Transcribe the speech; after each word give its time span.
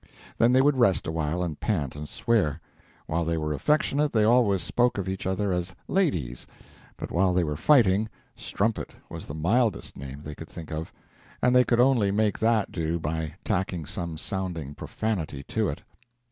Then 0.39 0.51
they 0.51 0.63
would 0.63 0.77
rest 0.77 1.05
awhile 1.05 1.43
and 1.43 1.59
pant 1.59 1.95
and 1.95 2.09
swear. 2.09 2.59
While 3.05 3.23
they 3.23 3.37
were 3.37 3.53
affectionate 3.53 4.11
they 4.13 4.23
always 4.23 4.63
spoke 4.63 4.97
of 4.97 5.07
each 5.07 5.27
other 5.27 5.51
as 5.51 5.75
"ladies," 5.87 6.47
but 6.97 7.11
while 7.11 7.35
they 7.35 7.43
were 7.43 7.55
fighting 7.55 8.09
"strumpet" 8.35 8.95
was 9.11 9.27
the 9.27 9.35
mildest 9.35 9.95
name 9.95 10.23
they 10.23 10.33
could 10.33 10.49
think 10.49 10.71
of 10.71 10.91
and 11.39 11.55
they 11.55 11.63
could 11.63 11.79
only 11.79 12.09
make 12.09 12.39
that 12.39 12.71
do 12.71 12.97
by 12.99 13.35
tacking 13.43 13.85
some 13.85 14.17
sounding 14.17 14.73
profanity 14.73 15.43
to 15.49 15.69
it. 15.69 15.83